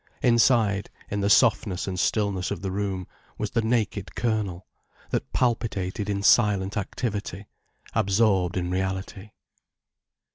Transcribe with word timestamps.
Inside, 0.23 0.89
in 1.11 1.19
the 1.19 1.29
softness 1.29 1.87
and 1.87 1.99
stillness 1.99 2.49
of 2.49 2.63
the 2.63 2.71
room, 2.71 3.05
was 3.37 3.51
the 3.51 3.61
naked 3.61 4.15
kernel, 4.15 4.65
that 5.11 5.31
palpitated 5.31 6.09
in 6.09 6.23
silent 6.23 6.75
activity, 6.75 7.45
absorbed 7.93 8.57
in 8.57 8.71
reality. 8.71 9.29